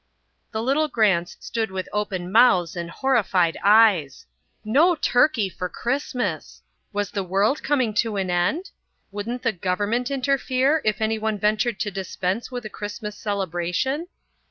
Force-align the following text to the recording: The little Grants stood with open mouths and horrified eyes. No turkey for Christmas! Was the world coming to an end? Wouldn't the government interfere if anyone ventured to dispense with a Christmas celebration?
The 0.51 0.63
little 0.63 0.87
Grants 0.87 1.37
stood 1.39 1.69
with 1.69 1.87
open 1.93 2.31
mouths 2.31 2.75
and 2.75 2.89
horrified 2.89 3.55
eyes. 3.63 4.25
No 4.65 4.95
turkey 4.95 5.47
for 5.47 5.69
Christmas! 5.69 6.63
Was 6.91 7.11
the 7.11 7.21
world 7.23 7.61
coming 7.61 7.93
to 8.01 8.15
an 8.15 8.31
end? 8.31 8.71
Wouldn't 9.11 9.43
the 9.43 9.51
government 9.53 10.09
interfere 10.09 10.81
if 10.83 11.01
anyone 11.01 11.37
ventured 11.37 11.79
to 11.81 11.91
dispense 11.91 12.49
with 12.49 12.65
a 12.65 12.67
Christmas 12.67 13.15
celebration? 13.15 14.07